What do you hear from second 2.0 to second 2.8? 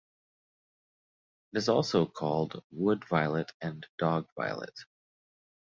called